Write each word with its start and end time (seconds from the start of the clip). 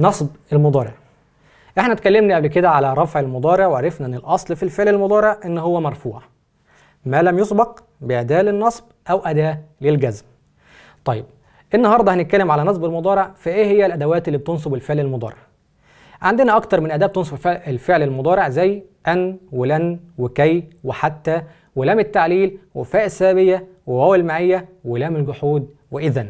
نصب 0.00 0.26
المضارع. 0.52 0.92
إحنا 1.78 1.92
اتكلمنا 1.92 2.36
قبل 2.36 2.46
كده 2.46 2.70
على 2.70 2.94
رفع 2.94 3.20
المضارع 3.20 3.66
وعرفنا 3.66 4.06
ان 4.06 4.14
الاصل 4.14 4.56
في 4.56 4.62
الفعل 4.62 4.88
المضارع 4.88 5.38
ان 5.44 5.58
هو 5.58 5.80
مرفوع. 5.80 6.22
ما 7.04 7.22
لم 7.22 7.38
يسبق 7.38 7.80
بأداة 8.00 8.42
للنصب 8.42 8.84
أو 9.10 9.18
أداة 9.18 9.58
للجزم. 9.80 10.24
طيب 11.04 11.24
النهارده 11.74 12.14
هنتكلم 12.14 12.50
على 12.50 12.62
نصب 12.64 12.84
المضارع 12.84 13.32
فايه 13.36 13.64
هي 13.64 13.86
الادوات 13.86 14.28
اللي 14.28 14.38
بتنصب 14.38 14.74
الفعل 14.74 15.00
المضارع؟ 15.00 15.36
عندنا 16.22 16.56
أكتر 16.56 16.80
من 16.80 16.90
اداة 16.90 17.06
بتنصب 17.06 17.36
الفعل 17.46 18.02
المضارع 18.02 18.48
زي 18.48 18.82
ان 19.08 19.36
ولن 19.52 20.00
وكي 20.18 20.64
وحتى 20.84 21.42
ولام 21.76 21.98
التعليل 21.98 22.58
وفاء 22.74 23.06
السببيه 23.06 23.66
وواو 23.86 24.14
المعية 24.14 24.68
ولام 24.84 25.16
الجحود 25.16 25.68
واذا 25.90 26.26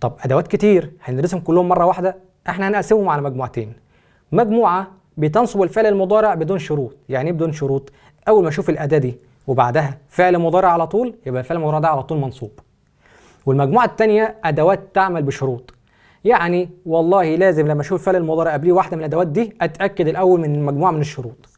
طب 0.00 0.12
ادوات 0.24 0.48
كتير 0.48 0.90
هندرسهم 1.04 1.40
كلهم 1.40 1.68
مرة 1.68 1.84
واحدة؟ 1.84 2.16
إحنا 2.48 2.68
هنقسمهم 2.68 3.08
على 3.08 3.22
مجموعتين. 3.22 3.72
مجموعة 4.32 4.90
بتنصب 5.16 5.62
الفعل 5.62 5.86
المضارع 5.86 6.34
بدون 6.34 6.58
شروط 6.58 6.96
يعني 7.08 7.26
إيه 7.30 7.32
بدون 7.36 7.52
شروط؟ 7.52 7.92
أول 8.28 8.42
ما 8.42 8.48
أشوف 8.48 8.70
الأداة 8.70 8.98
دي 8.98 9.18
وبعدها 9.46 9.98
فعل 10.08 10.38
مضارع 10.38 10.68
على 10.68 10.86
طول 10.86 11.14
يبقى 11.26 11.40
الفعل 11.40 11.56
المضارع 11.58 11.78
ده 11.78 11.88
على 11.88 12.02
طول 12.02 12.18
منصوب. 12.18 12.50
والمجموعة 13.46 13.84
الثانية 13.84 14.36
أدوات 14.44 14.80
تعمل 14.94 15.22
بشروط. 15.22 15.74
يعني 16.24 16.68
والله 16.86 17.34
لازم 17.36 17.66
لما 17.68 17.80
أشوف 17.80 18.00
الفعل 18.00 18.16
المضارع 18.16 18.52
قبليه 18.52 18.72
واحدة 18.72 18.96
من 18.96 19.00
الأدوات 19.00 19.26
دي 19.26 19.56
أتأكد 19.60 20.08
الأول 20.08 20.40
من 20.40 20.64
مجموعة 20.64 20.90
من 20.90 21.00
الشروط. 21.00 21.48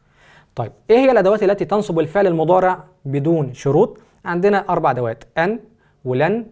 طيب 0.55 0.71
إيه 0.89 0.97
هي 0.97 1.11
الأدوات 1.11 1.43
التي 1.43 1.65
تنصب 1.65 1.99
الفعل 1.99 2.27
المضارع 2.27 2.83
بدون 3.05 3.53
شروط؟ 3.53 3.97
عندنا 4.25 4.65
أربع 4.69 4.91
أدوات 4.91 5.23
أن 5.37 5.59
ولن 6.05 6.45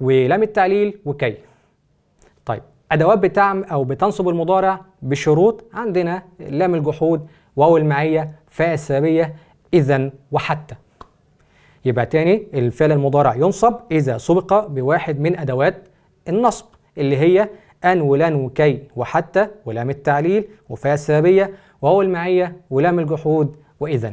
ولام 0.00 0.42
التعليل 0.42 0.98
وكي. 1.04 1.36
طيب 2.46 2.62
أدوات 2.92 3.18
بتعمل 3.18 3.64
أو 3.64 3.84
بتنصب 3.84 4.28
المضارع 4.28 4.80
بشروط 5.02 5.64
عندنا 5.74 6.22
لام 6.40 6.74
الجحود 6.74 7.26
واو 7.56 7.76
المعية 7.76 8.32
فاء 8.46 8.74
السببية 8.74 9.34
اذا 9.74 10.10
وحتى. 10.32 10.74
يبقى 11.84 12.06
تاني 12.06 12.46
الفعل 12.54 12.92
المضارع 12.92 13.34
ينصب 13.34 13.74
إذا 13.90 14.18
سبق 14.18 14.66
بواحد 14.66 15.20
من 15.20 15.38
أدوات 15.38 15.74
النصب 16.28 16.66
اللي 16.98 17.16
هي 17.16 17.48
أن 17.84 18.00
ولن 18.00 18.34
وكي 18.34 18.82
وحتى 18.96 19.48
ولام 19.66 19.90
التعليل 19.90 20.44
وفاء 20.68 20.94
السببية 20.94 21.50
وهو 21.82 22.02
المعية 22.02 22.56
ولام 22.70 22.98
الجحود 22.98 23.56
وإذا 23.80 24.12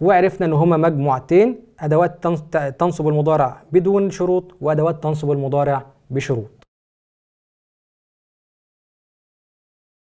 وعرفنا 0.00 0.46
إن 0.46 0.52
هما 0.52 0.76
مجموعتين 0.76 1.60
أدوات 1.80 2.24
تنصب 2.78 3.08
المضارع 3.08 3.62
بدون 3.72 4.10
شروط 4.10 4.54
وأدوات 4.60 5.02
تنصب 5.02 5.30
المضارع 5.30 5.86
بشروط. 6.10 6.65